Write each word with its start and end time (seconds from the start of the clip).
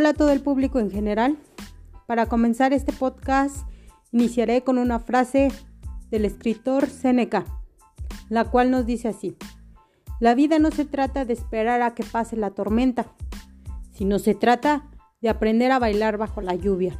Hola 0.00 0.08
a 0.08 0.14
todo 0.14 0.30
el 0.30 0.40
público 0.40 0.78
en 0.78 0.90
general. 0.90 1.36
Para 2.06 2.24
comenzar 2.24 2.72
este 2.72 2.90
podcast, 2.90 3.66
iniciaré 4.12 4.62
con 4.62 4.78
una 4.78 4.98
frase 4.98 5.52
del 6.10 6.24
escritor 6.24 6.88
Seneca, 6.88 7.44
la 8.30 8.46
cual 8.46 8.70
nos 8.70 8.86
dice 8.86 9.08
así. 9.08 9.36
La 10.18 10.34
vida 10.34 10.58
no 10.58 10.70
se 10.70 10.86
trata 10.86 11.26
de 11.26 11.34
esperar 11.34 11.82
a 11.82 11.94
que 11.94 12.02
pase 12.02 12.34
la 12.36 12.52
tormenta, 12.52 13.08
sino 13.92 14.18
se 14.18 14.34
trata 14.34 14.88
de 15.20 15.28
aprender 15.28 15.70
a 15.70 15.78
bailar 15.78 16.16
bajo 16.16 16.40
la 16.40 16.54
lluvia. 16.54 16.98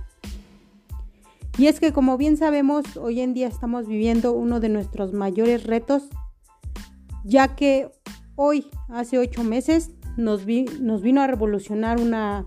Y 1.57 1.69
es 1.69 1.81
que 1.81 1.95
como 1.95 2.19
bien 2.19 2.37
sabemos, 2.37 2.99
hoy 2.99 3.23
en 3.23 3.33
día 3.33 3.49
estamos 3.49 3.87
viviendo 3.87 4.35
uno 4.35 4.61
de 4.61 4.69
nuestros 4.69 5.15
mayores 5.15 5.65
retos, 5.65 6.11
ya 7.25 7.57
que 7.57 7.91
hoy, 8.37 8.67
hace 8.91 9.19
ocho 9.19 9.43
meses, 9.43 9.91
nos, 10.19 10.43
nos 10.81 11.01
vino 11.01 11.23
a 11.23 11.27
revolucionar 11.27 11.99
una 11.99 12.45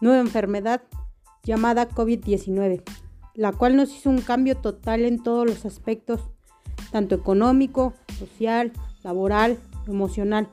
nueva 0.00 0.20
enfermedad 0.20 0.82
llamada 1.42 1.88
COVID-19, 1.88 2.82
la 3.34 3.52
cual 3.52 3.76
nos 3.76 3.94
hizo 3.94 4.10
un 4.10 4.20
cambio 4.20 4.56
total 4.56 5.04
en 5.04 5.22
todos 5.22 5.46
los 5.46 5.64
aspectos, 5.64 6.30
tanto 6.90 7.14
económico, 7.14 7.94
social, 8.18 8.72
laboral, 9.02 9.58
emocional, 9.86 10.48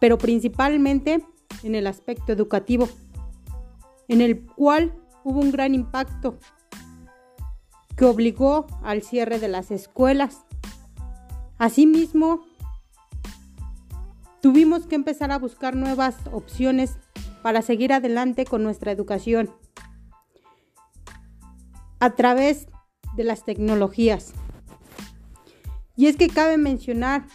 pero 0.00 0.18
principalmente 0.18 1.24
en 1.62 1.74
el 1.74 1.86
aspecto 1.86 2.32
educativo, 2.32 2.88
en 4.08 4.20
el 4.20 4.46
cual 4.46 4.94
hubo 5.24 5.40
un 5.40 5.50
gran 5.50 5.74
impacto 5.74 6.38
que 7.96 8.04
obligó 8.04 8.66
al 8.82 9.02
cierre 9.02 9.38
de 9.38 9.48
las 9.48 9.70
escuelas. 9.70 10.46
Asimismo, 11.58 12.42
tuvimos 14.40 14.86
que 14.86 14.94
empezar 14.94 15.32
a 15.32 15.38
buscar 15.38 15.74
nuevas 15.74 16.14
opciones 16.32 16.96
para 17.42 17.62
seguir 17.62 17.92
adelante 17.92 18.44
con 18.44 18.62
nuestra 18.62 18.92
educación 18.92 19.50
a 22.00 22.10
través 22.10 22.66
de 23.16 23.24
las 23.24 23.44
tecnologías. 23.44 24.32
Y 25.96 26.06
es 26.06 26.16
que 26.16 26.28
cabe 26.28 26.58
mencionar 26.58 27.26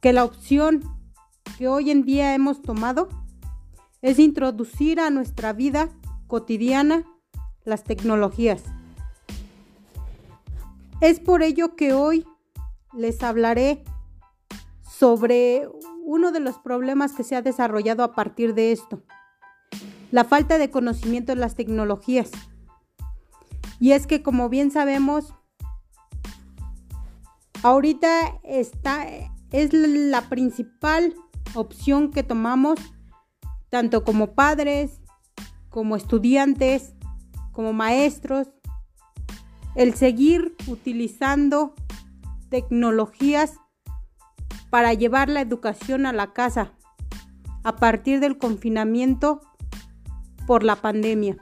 que 0.00 0.12
la 0.12 0.24
opción 0.24 0.82
que 1.56 1.68
hoy 1.68 1.90
en 1.90 2.04
día 2.04 2.34
hemos 2.34 2.60
tomado 2.60 3.08
es 4.02 4.18
introducir 4.18 5.00
a 5.00 5.08
nuestra 5.08 5.54
vida 5.54 5.88
cotidiana 6.26 7.04
las 7.64 7.84
tecnologías. 7.84 8.62
Es 11.00 11.20
por 11.20 11.42
ello 11.42 11.76
que 11.76 11.94
hoy 11.94 12.26
les 12.92 13.22
hablaré 13.22 13.84
sobre 14.82 15.68
uno 16.04 16.32
de 16.32 16.40
los 16.40 16.58
problemas 16.58 17.12
que 17.12 17.24
se 17.24 17.34
ha 17.34 17.42
desarrollado 17.42 18.04
a 18.04 18.14
partir 18.14 18.54
de 18.54 18.72
esto, 18.72 19.02
la 20.10 20.24
falta 20.24 20.58
de 20.58 20.70
conocimiento 20.70 21.32
de 21.32 21.40
las 21.40 21.56
tecnologías. 21.56 22.30
Y 23.80 23.92
es 23.92 24.06
que 24.06 24.22
como 24.22 24.48
bien 24.48 24.70
sabemos, 24.70 25.34
ahorita 27.62 28.40
está, 28.44 29.06
es 29.50 29.72
la 29.72 30.28
principal 30.28 31.14
opción 31.54 32.10
que 32.10 32.22
tomamos, 32.22 32.78
tanto 33.70 34.04
como 34.04 34.34
padres, 34.34 35.00
como 35.70 35.96
estudiantes, 35.96 36.94
como 37.50 37.72
maestros, 37.72 38.48
el 39.74 39.94
seguir 39.94 40.54
utilizando 40.68 41.74
tecnologías 42.50 43.58
para 44.74 44.92
llevar 44.92 45.28
la 45.28 45.40
educación 45.40 46.04
a 46.04 46.12
la 46.12 46.32
casa 46.32 46.72
a 47.62 47.76
partir 47.76 48.18
del 48.18 48.38
confinamiento 48.38 49.40
por 50.48 50.64
la 50.64 50.74
pandemia. 50.74 51.36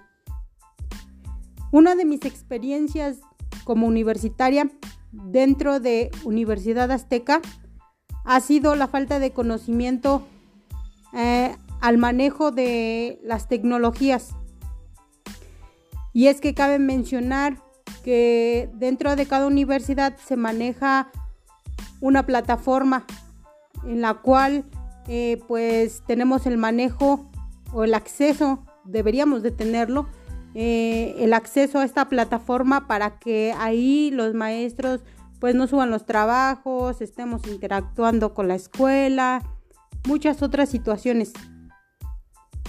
Una 1.71 1.95
de 1.95 2.05
mis 2.05 2.27
experiencias 2.27 3.21
como 3.65 3.87
universitaria 3.87 4.71
dentro 5.13 5.81
de 5.81 6.11
Universidad 6.25 6.91
Azteca 6.91 7.41
ha 8.27 8.41
sido 8.41 8.75
la 8.75 8.87
falta 8.87 9.19
de 9.19 9.31
conocimiento 9.33 10.27
eh, 11.15 11.57
al 11.81 11.97
manejo 11.97 12.51
de 12.51 13.19
las 13.25 13.49
tecnologías. 13.49 14.35
Y 16.13 16.27
es 16.27 16.39
que 16.43 16.53
cabe 16.53 16.79
mencionar 16.79 17.63
que 18.05 18.69
dentro 18.75 19.17
de 19.17 19.25
cada 19.25 19.47
universidad 19.47 20.19
se 20.19 20.37
maneja 20.37 21.11
una 22.03 22.27
plataforma 22.27 23.07
en 23.87 24.01
la 24.01 24.15
cual 24.15 24.65
eh, 25.09 25.41
pues 25.49 26.03
tenemos 26.07 26.47
el 26.47 26.59
manejo 26.59 27.29
o 27.73 27.85
el 27.85 27.95
acceso, 27.95 28.65
deberíamos 28.85 29.43
de 29.43 29.51
tenerlo, 29.51 30.07
eh, 30.55 31.15
el 31.19 31.33
acceso 31.33 31.79
a 31.79 31.85
esta 31.85 32.09
plataforma 32.09 32.87
para 32.87 33.19
que 33.19 33.55
ahí 33.59 34.11
los 34.13 34.35
maestros 34.35 35.01
pues 35.41 35.55
no 35.55 35.67
suban 35.67 35.91
los 35.91 36.07
trabajos, 36.07 37.01
estemos 37.01 37.47
interactuando 37.49 38.33
con 38.33 38.47
la 38.47 38.55
escuela, 38.55 39.43
muchas 40.07 40.41
otras 40.43 40.69
situaciones. 40.69 41.33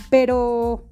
Pero 0.10 0.86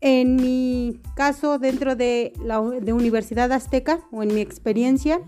en 0.00 0.36
mi 0.36 1.00
caso 1.16 1.58
dentro 1.58 1.96
de 1.96 2.34
la 2.40 2.60
de 2.60 2.92
Universidad 2.92 3.50
Azteca 3.50 4.00
o 4.12 4.22
en 4.22 4.34
mi 4.34 4.42
experiencia, 4.42 5.20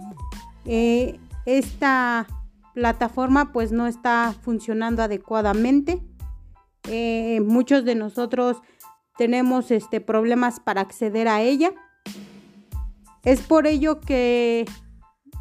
eh, 0.64 1.18
esta 1.44 2.26
plataforma 2.76 3.52
pues 3.52 3.72
no 3.72 3.86
está 3.86 4.34
funcionando 4.42 5.02
adecuadamente. 5.02 6.02
Eh, 6.90 7.40
muchos 7.40 7.86
de 7.86 7.94
nosotros 7.94 8.58
tenemos 9.16 9.70
este, 9.70 10.02
problemas 10.02 10.60
para 10.60 10.82
acceder 10.82 11.26
a 11.26 11.40
ella. 11.40 11.72
Es 13.24 13.40
por 13.40 13.66
ello 13.66 14.02
que 14.02 14.66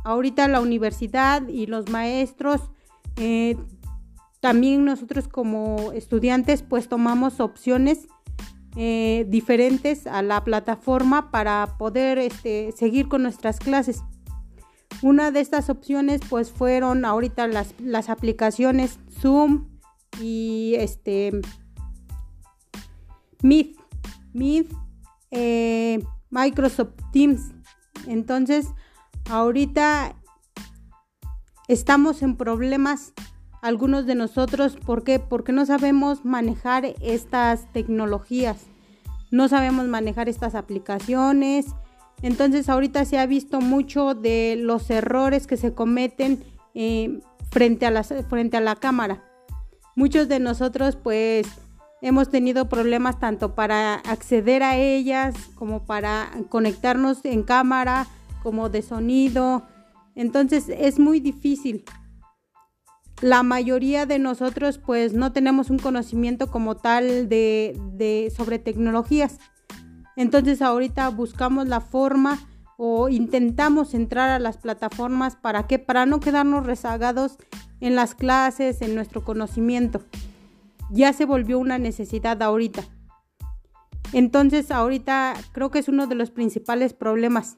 ahorita 0.05 0.47
la 0.47 0.61
universidad 0.61 1.45
y 1.49 1.65
los 1.65 1.89
maestros, 1.89 2.61
eh, 3.17 3.57
también 4.39 4.85
nosotros 4.85 5.27
como 5.27 5.91
estudiantes, 5.91 6.63
pues 6.63 6.87
tomamos 6.87 7.41
opciones 7.41 8.07
eh, 8.77 9.25
diferentes 9.27 10.07
a 10.07 10.21
la 10.21 10.41
plataforma 10.45 11.31
para 11.31 11.75
poder 11.77 12.17
este, 12.17 12.71
seguir 12.71 13.09
con 13.09 13.23
nuestras 13.23 13.59
clases. 13.59 14.03
Una 15.05 15.29
de 15.29 15.39
estas 15.39 15.69
opciones 15.69 16.19
pues 16.27 16.49
fueron 16.49 17.05
ahorita 17.05 17.45
las, 17.45 18.09
aplicaciones 18.09 18.97
Zoom 19.21 19.67
y 20.19 20.73
este 20.79 21.41
Meet, 23.43 23.77
Meet 24.33 24.73
eh, 25.29 26.03
Microsoft 26.31 26.95
Teams. 27.13 27.51
Entonces, 28.07 28.69
ahorita 29.29 30.15
estamos 31.67 32.23
en 32.23 32.35
problemas 32.35 33.13
algunos 33.61 34.07
de 34.07 34.15
nosotros. 34.15 34.75
¿Por 34.75 35.03
qué? 35.03 35.19
Porque 35.19 35.51
no 35.51 35.67
sabemos 35.67 36.25
manejar 36.25 36.95
estas 36.99 37.71
tecnologías. 37.73 38.57
No 39.29 39.49
sabemos 39.49 39.85
manejar 39.85 40.29
estas 40.29 40.55
aplicaciones 40.55 41.75
entonces 42.25 42.69
ahorita 42.69 43.05
se 43.05 43.19
ha 43.19 43.27
visto 43.27 43.61
mucho 43.61 44.15
de 44.15 44.55
los 44.59 44.89
errores 44.89 45.45
que 45.45 45.57
se 45.57 45.75
cometen 45.75 46.43
eh, 46.73 47.19
frente, 47.51 47.85
a 47.85 47.91
la, 47.91 48.03
frente 48.03 48.57
a 48.57 48.61
la 48.61 48.75
cámara. 48.75 49.23
Muchos 49.95 50.27
de 50.27 50.39
nosotros 50.39 50.95
pues 50.95 51.45
hemos 52.01 52.31
tenido 52.31 52.67
problemas 52.67 53.19
tanto 53.19 53.53
para 53.53 53.93
acceder 53.93 54.63
a 54.63 54.75
ellas 54.75 55.35
como 55.53 55.85
para 55.85 56.31
conectarnos 56.49 57.23
en 57.25 57.43
cámara, 57.43 58.07
como 58.41 58.69
de 58.69 58.81
sonido. 58.81 59.61
Entonces 60.15 60.65
es 60.69 60.97
muy 60.97 61.19
difícil. 61.19 61.83
La 63.21 63.43
mayoría 63.43 64.07
de 64.07 64.17
nosotros 64.17 64.79
pues 64.79 65.13
no 65.13 65.31
tenemos 65.31 65.69
un 65.69 65.77
conocimiento 65.77 66.49
como 66.49 66.75
tal 66.75 67.29
de, 67.29 67.79
de 67.93 68.33
sobre 68.35 68.57
tecnologías. 68.57 69.37
Entonces 70.15 70.61
ahorita 70.61 71.09
buscamos 71.09 71.67
la 71.67 71.81
forma 71.81 72.39
o 72.77 73.09
intentamos 73.09 73.93
entrar 73.93 74.29
a 74.29 74.39
las 74.39 74.57
plataformas 74.57 75.35
para 75.35 75.67
que 75.67 75.79
para 75.79 76.05
no 76.05 76.19
quedarnos 76.19 76.65
rezagados 76.65 77.37
en 77.79 77.95
las 77.95 78.15
clases, 78.15 78.81
en 78.81 78.95
nuestro 78.95 79.23
conocimiento. 79.23 80.01
Ya 80.91 81.13
se 81.13 81.25
volvió 81.25 81.59
una 81.59 81.77
necesidad 81.77 82.41
ahorita. 82.41 82.83
Entonces 84.13 84.71
ahorita 84.71 85.33
creo 85.51 85.71
que 85.71 85.79
es 85.79 85.87
uno 85.87 86.07
de 86.07 86.15
los 86.15 86.31
principales 86.31 86.93
problemas. 86.93 87.57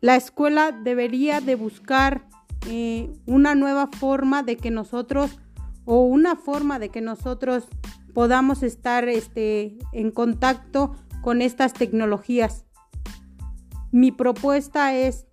La 0.00 0.16
escuela 0.16 0.72
debería 0.72 1.40
de 1.40 1.54
buscar 1.54 2.26
eh, 2.66 3.12
una 3.26 3.54
nueva 3.54 3.88
forma 3.88 4.42
de 4.42 4.56
que 4.56 4.70
nosotros 4.70 5.38
o 5.84 6.02
una 6.02 6.36
forma 6.36 6.78
de 6.78 6.88
que 6.88 7.00
nosotros 7.00 7.68
podamos 8.14 8.62
estar 8.62 9.08
este, 9.08 9.78
en 9.92 10.10
contacto 10.10 10.94
con 11.22 11.42
estas 11.42 11.72
tecnologías. 11.72 12.64
Mi 13.92 14.12
propuesta 14.12 14.94
es 14.94 15.26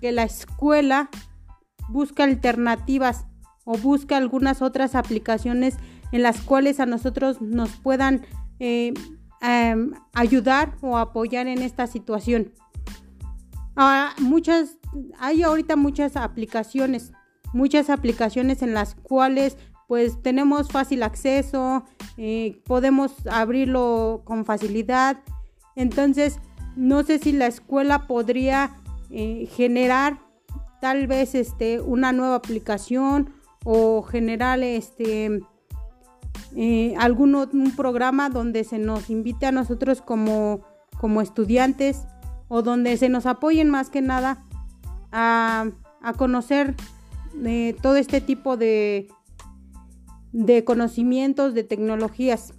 que 0.00 0.12
la 0.12 0.22
escuela 0.22 1.10
busque 1.88 2.22
alternativas 2.22 3.26
o 3.64 3.76
busque 3.76 4.14
algunas 4.14 4.62
otras 4.62 4.94
aplicaciones 4.94 5.76
en 6.12 6.22
las 6.22 6.40
cuales 6.40 6.80
a 6.80 6.86
nosotros 6.86 7.40
nos 7.40 7.70
puedan 7.70 8.24
eh, 8.60 8.94
em, 9.40 9.92
ayudar 10.14 10.76
o 10.80 10.98
apoyar 10.98 11.46
en 11.48 11.62
esta 11.62 11.86
situación. 11.86 12.52
Ah, 13.76 14.14
muchas, 14.20 14.78
hay 15.18 15.42
ahorita 15.42 15.76
muchas 15.76 16.16
aplicaciones, 16.16 17.12
muchas 17.52 17.90
aplicaciones 17.90 18.62
en 18.62 18.72
las 18.72 18.94
cuales 18.94 19.56
pues 19.86 20.20
tenemos 20.22 20.68
fácil 20.68 21.02
acceso, 21.02 21.84
eh, 22.16 22.60
podemos 22.64 23.26
abrirlo 23.26 24.22
con 24.24 24.44
facilidad. 24.44 25.18
Entonces, 25.76 26.38
no 26.74 27.02
sé 27.04 27.18
si 27.18 27.32
la 27.32 27.46
escuela 27.46 28.06
podría 28.06 28.74
eh, 29.10 29.48
generar 29.52 30.18
tal 30.80 31.06
vez 31.06 31.34
este, 31.34 31.80
una 31.80 32.12
nueva 32.12 32.36
aplicación 32.36 33.32
o 33.64 34.02
generar 34.02 34.60
este, 34.62 35.40
eh, 36.56 36.94
algún 36.98 37.34
un 37.34 37.76
programa 37.76 38.28
donde 38.28 38.64
se 38.64 38.78
nos 38.78 39.08
invite 39.08 39.46
a 39.46 39.52
nosotros 39.52 40.02
como, 40.02 40.60
como 40.98 41.22
estudiantes 41.22 42.06
o 42.48 42.62
donde 42.62 42.96
se 42.96 43.08
nos 43.08 43.26
apoyen 43.26 43.70
más 43.70 43.90
que 43.90 44.02
nada 44.02 44.44
a, 45.12 45.66
a 46.02 46.12
conocer 46.14 46.74
todo 47.82 47.96
este 47.96 48.22
tipo 48.22 48.56
de, 48.56 49.08
de 50.36 50.64
conocimientos, 50.64 51.54
de 51.54 51.64
tecnologías. 51.64 52.52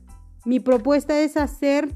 Mi 0.46 0.60
propuesta 0.60 1.20
es 1.20 1.38
hacer 1.38 1.94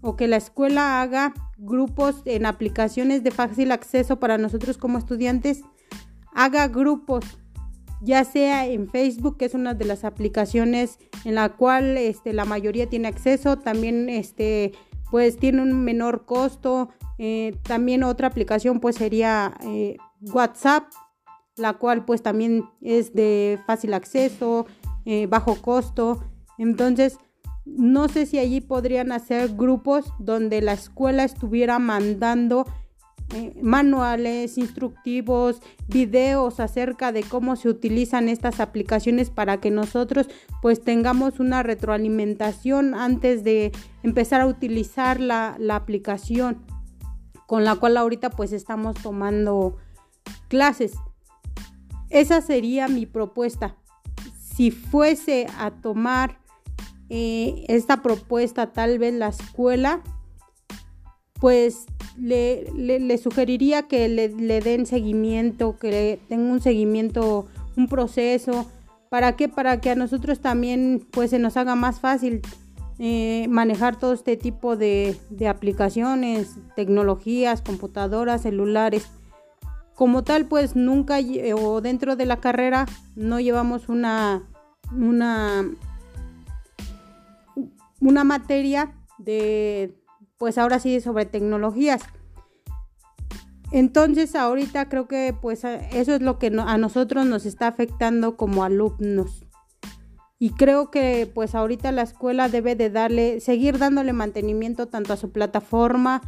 o 0.00 0.16
que 0.16 0.26
la 0.26 0.36
escuela 0.36 1.00
haga 1.00 1.32
grupos 1.56 2.22
en 2.24 2.46
aplicaciones 2.46 3.22
de 3.22 3.30
fácil 3.30 3.70
acceso 3.70 4.18
para 4.18 4.38
nosotros 4.38 4.76
como 4.76 4.98
estudiantes, 4.98 5.62
haga 6.34 6.66
grupos, 6.66 7.24
ya 8.02 8.24
sea 8.24 8.66
en 8.66 8.90
Facebook, 8.90 9.36
que 9.36 9.44
es 9.44 9.54
una 9.54 9.72
de 9.72 9.84
las 9.84 10.04
aplicaciones 10.04 10.98
en 11.24 11.36
la 11.36 11.50
cual 11.50 11.96
este, 11.96 12.32
la 12.32 12.44
mayoría 12.44 12.88
tiene 12.88 13.06
acceso, 13.06 13.56
también 13.56 14.08
este, 14.08 14.72
pues 15.12 15.36
tiene 15.36 15.62
un 15.62 15.84
menor 15.84 16.26
costo. 16.26 16.88
Eh, 17.18 17.56
también 17.62 18.02
otra 18.02 18.26
aplicación 18.26 18.80
pues 18.80 18.96
sería 18.96 19.54
eh, 19.62 19.96
WhatsApp, 20.20 20.92
la 21.56 21.74
cual 21.74 22.04
pues 22.04 22.20
también 22.20 22.64
es 22.80 23.14
de 23.14 23.60
fácil 23.64 23.94
acceso, 23.94 24.66
eh, 25.04 25.26
bajo 25.26 25.56
costo. 25.56 26.24
Entonces, 26.58 27.18
no 27.64 28.08
sé 28.08 28.26
si 28.26 28.38
allí 28.38 28.60
podrían 28.60 29.12
hacer 29.12 29.54
grupos 29.54 30.12
donde 30.18 30.60
la 30.60 30.74
escuela 30.74 31.24
estuviera 31.24 31.78
mandando 31.78 32.66
eh, 33.32 33.58
manuales, 33.62 34.58
instructivos, 34.58 35.60
videos 35.88 36.60
acerca 36.60 37.10
de 37.10 37.22
cómo 37.22 37.56
se 37.56 37.70
utilizan 37.70 38.28
estas 38.28 38.60
aplicaciones 38.60 39.30
para 39.30 39.60
que 39.60 39.70
nosotros 39.70 40.28
pues 40.60 40.82
tengamos 40.82 41.40
una 41.40 41.62
retroalimentación 41.62 42.94
antes 42.94 43.42
de 43.42 43.72
empezar 44.02 44.42
a 44.42 44.46
utilizar 44.46 45.20
la, 45.20 45.56
la 45.58 45.76
aplicación 45.76 46.62
con 47.46 47.64
la 47.64 47.76
cual 47.76 47.96
ahorita 47.96 48.30
pues 48.30 48.52
estamos 48.52 48.94
tomando 49.02 49.78
clases. 50.48 50.92
Esa 52.10 52.42
sería 52.42 52.88
mi 52.88 53.06
propuesta 53.06 53.76
si 54.54 54.70
fuese 54.70 55.46
a 55.58 55.70
tomar 55.70 56.38
eh, 57.10 57.64
esta 57.68 58.02
propuesta 58.02 58.72
tal 58.72 58.98
vez 58.98 59.12
la 59.14 59.28
escuela, 59.28 60.00
pues 61.40 61.86
le, 62.16 62.70
le, 62.72 63.18
sugeriría 63.18 63.82
que 63.82 64.08
le, 64.08 64.28
den 64.28 64.86
seguimiento, 64.86 65.76
que 65.78 66.20
tenga 66.28 66.52
un 66.52 66.60
seguimiento, 66.60 67.46
un 67.76 67.88
proceso. 67.88 68.70
¿Para 69.10 69.36
qué? 69.36 69.48
Para 69.48 69.80
que 69.80 69.90
a 69.90 69.96
nosotros 69.96 70.40
también 70.40 71.06
pues 71.10 71.30
se 71.30 71.38
nos 71.38 71.56
haga 71.56 71.74
más 71.74 72.00
fácil 72.00 72.40
eh, 73.00 73.46
manejar 73.48 73.98
todo 73.98 74.12
este 74.12 74.36
tipo 74.36 74.76
de 74.76 75.18
aplicaciones, 75.48 76.54
tecnologías, 76.76 77.60
computadoras, 77.60 78.42
celulares 78.42 79.08
como 79.94 80.24
tal, 80.24 80.46
pues 80.46 80.76
nunca 80.76 81.18
o 81.56 81.80
dentro 81.80 82.16
de 82.16 82.26
la 82.26 82.38
carrera 82.38 82.86
no 83.14 83.40
llevamos 83.40 83.88
una, 83.88 84.42
una, 84.92 85.64
una 88.00 88.24
materia 88.24 88.92
de, 89.18 89.94
pues 90.36 90.58
ahora 90.58 90.78
sí, 90.78 91.00
sobre 91.00 91.26
tecnologías. 91.26 92.02
Entonces 93.70 94.34
ahorita 94.34 94.88
creo 94.88 95.08
que 95.08 95.34
pues 95.40 95.64
eso 95.64 96.14
es 96.14 96.22
lo 96.22 96.38
que 96.38 96.46
a 96.46 96.78
nosotros 96.78 97.26
nos 97.26 97.46
está 97.46 97.66
afectando 97.66 98.36
como 98.36 98.62
alumnos. 98.62 99.46
Y 100.38 100.50
creo 100.50 100.90
que 100.90 101.30
pues 101.32 101.54
ahorita 101.54 101.90
la 101.90 102.02
escuela 102.02 102.48
debe 102.48 102.76
de 102.76 102.90
darle, 102.90 103.40
seguir 103.40 103.78
dándole 103.78 104.12
mantenimiento 104.12 104.86
tanto 104.86 105.12
a 105.12 105.16
su 105.16 105.30
plataforma 105.30 106.20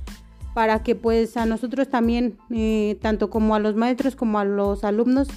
para 0.56 0.82
que 0.82 0.94
pues 0.94 1.36
a 1.36 1.44
nosotros 1.44 1.90
también, 1.90 2.38
eh, 2.48 2.98
tanto 3.02 3.28
como 3.28 3.54
a 3.54 3.58
los 3.58 3.76
maestros 3.76 4.16
como 4.16 4.38
a 4.38 4.46
los 4.46 4.84
alumnos, 4.84 5.28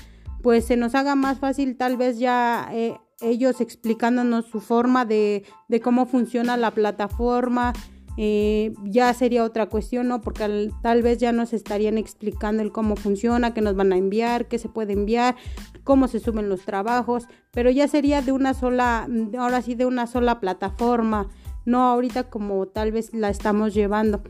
pues 0.41 0.63
se 0.63 0.77
nos 0.77 0.95
haga 0.95 1.13
más 1.15 1.39
fácil 1.39 1.75
tal 1.75 1.97
vez 1.97 2.19
ya 2.19 2.69
eh, 2.71 2.95
ellos 3.19 3.59
explicándonos 3.59 4.45
su 4.45 4.61
forma 4.61 5.03
de, 5.03 5.43
cómo 5.83 6.05
funciona 6.05 6.55
la 6.55 6.71
plataforma. 6.71 7.73
Eh, 8.15 8.73
ya 8.85 9.13
sería 9.13 9.43
otra 9.43 9.65
cuestión, 9.65 10.07
¿no? 10.07 10.21
Porque 10.21 10.71
tal 10.81 11.01
vez 11.01 11.17
ya 11.17 11.33
nos 11.33 11.51
estarían 11.51 11.97
explicando 11.97 12.63
el 12.63 12.71
cómo 12.71 12.95
funciona, 12.95 13.53
qué 13.53 13.59
nos 13.59 13.75
van 13.75 13.91
a 13.91 13.97
enviar, 13.97 14.47
qué 14.47 14.57
se 14.57 14.69
puede 14.69 14.93
enviar, 14.93 15.35
cómo 15.83 16.07
se 16.07 16.21
suben 16.21 16.47
los 16.47 16.61
trabajos, 16.61 17.27
pero 17.51 17.69
ya 17.69 17.89
sería 17.89 18.21
de 18.21 18.31
una 18.31 18.53
sola, 18.53 19.05
ahora 19.37 19.61
sí 19.61 19.75
de 19.75 19.85
una 19.85 20.07
sola 20.07 20.39
plataforma, 20.39 21.27
no 21.65 21.83
ahorita 21.83 22.29
como 22.29 22.67
tal 22.67 22.93
vez 22.93 23.13
la 23.13 23.29
estamos 23.29 23.73
llevando 23.73 24.23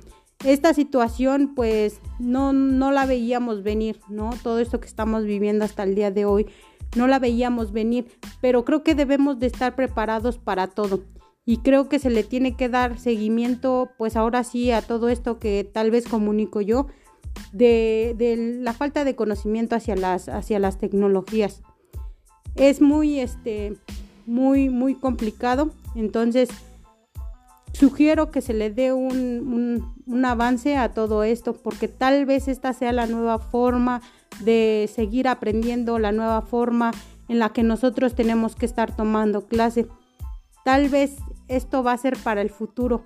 esta 0.44 0.74
situación 0.74 1.54
pues 1.54 2.00
no, 2.18 2.54
no 2.54 2.92
la 2.92 3.06
veíamos 3.06 3.64
venir, 3.64 4.00
¿no? 4.10 4.32
Todo 4.42 4.60
esto 4.60 4.80
que 4.80 4.88
estamos 4.88 5.26
viviendo 5.26 5.66
hasta 5.66 5.84
el 5.84 5.96
día 5.96 6.12
de 6.12 6.26
hoy, 6.26 6.48
no 6.96 7.08
la 7.08 7.20
veíamos 7.20 7.72
venir, 7.72 8.08
pero 8.42 8.66
creo 8.66 8.84
que 8.84 8.96
debemos 8.96 9.40
de 9.40 9.48
estar 9.48 9.76
preparados 9.76 10.38
para 10.38 10.68
todo. 10.68 11.04
Y 11.46 11.58
creo 11.58 11.90
que 11.90 12.00
se 12.00 12.10
le 12.10 12.24
tiene 12.24 12.56
que 12.56 12.70
dar 12.70 13.00
seguimiento, 13.00 13.90
pues 13.98 14.16
ahora 14.16 14.44
sí, 14.44 14.72
a 14.72 14.82
todo 14.82 15.10
esto 15.10 15.40
que 15.40 15.64
tal 15.64 15.92
vez 15.92 16.08
comunico 16.08 16.62
yo, 16.62 16.88
de, 17.52 18.16
de 18.18 18.60
la 18.62 18.74
falta 18.74 19.04
de 19.04 19.16
conocimiento 19.16 19.76
hacia 19.76 19.96
las, 19.96 20.30
hacia 20.30 20.60
las 20.60 20.78
tecnologías. 20.78 21.62
Es 22.56 22.82
muy, 22.82 23.20
este, 23.20 23.78
muy, 24.26 24.70
muy 24.70 24.96
complicado. 24.96 25.72
Entonces, 25.96 26.50
sugiero 27.80 28.30
que 28.30 28.42
se 28.42 28.54
le 28.54 28.70
dé 28.70 28.92
un, 28.92 29.96
avance 30.26 30.76
a 30.76 30.94
todo 30.94 31.24
esto 31.24 31.54
porque 31.54 31.88
tal 31.88 32.26
vez 32.26 32.50
esta 32.50 32.74
sea 32.74 32.92
la 32.92 33.08
nueva 33.08 33.40
forma 33.40 34.02
de 34.42 34.90
seguir 34.94 35.30
aprendiendo, 35.30 35.98
la 35.98 36.12
nueva 36.12 36.42
forma 36.42 36.92
en 37.30 37.40
la 37.40 37.50
que 37.50 37.64
nosotros 37.64 38.16
tenemos 38.16 38.56
que 38.56 38.66
estar 38.66 38.94
tomando 38.96 39.48
clase. 39.48 39.88
Tal 40.66 40.90
vez 40.90 41.16
esto 41.48 41.82
va 41.82 41.94
a 41.94 41.98
ser 41.98 42.18
para 42.18 42.42
el 42.42 42.50
futuro. 42.50 43.06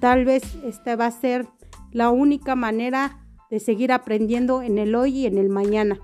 Tal 0.00 0.24
vez 0.24 0.42
esta 0.64 0.96
va 0.96 1.06
a 1.06 1.10
ser 1.12 1.46
la 1.92 2.10
única 2.10 2.56
manera 2.56 3.24
de 3.48 3.60
seguir 3.60 3.92
aprendiendo 3.92 4.60
en 4.62 4.78
el 4.78 4.94
hoy 4.96 5.18
y 5.18 5.26
en 5.26 5.38
el 5.38 5.50
mañana. 5.50 6.00